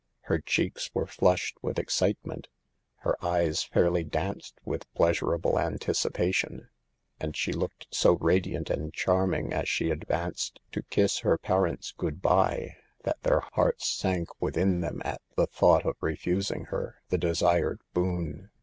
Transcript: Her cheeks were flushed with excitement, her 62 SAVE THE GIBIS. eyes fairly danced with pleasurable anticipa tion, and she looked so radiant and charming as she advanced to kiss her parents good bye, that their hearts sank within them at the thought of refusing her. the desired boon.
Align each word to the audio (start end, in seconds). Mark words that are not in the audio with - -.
Her 0.21 0.39
cheeks 0.39 0.89
were 0.95 1.05
flushed 1.05 1.57
with 1.61 1.77
excitement, 1.77 2.47
her 3.01 3.11
62 3.19 3.21
SAVE 3.21 3.21
THE 3.21 3.27
GIBIS. 3.45 3.49
eyes 3.59 3.63
fairly 3.65 4.03
danced 4.03 4.55
with 4.65 4.93
pleasurable 4.95 5.53
anticipa 5.59 6.33
tion, 6.33 6.69
and 7.19 7.37
she 7.37 7.53
looked 7.53 7.85
so 7.91 8.13
radiant 8.13 8.71
and 8.71 8.91
charming 8.91 9.53
as 9.53 9.69
she 9.69 9.91
advanced 9.91 10.59
to 10.71 10.81
kiss 10.81 11.19
her 11.19 11.37
parents 11.37 11.93
good 11.95 12.19
bye, 12.19 12.77
that 13.03 13.21
their 13.21 13.41
hearts 13.53 13.87
sank 13.91 14.29
within 14.41 14.79
them 14.81 15.03
at 15.05 15.21
the 15.35 15.45
thought 15.45 15.85
of 15.85 15.95
refusing 16.01 16.63
her. 16.71 17.03
the 17.09 17.19
desired 17.19 17.79
boon. 17.93 18.49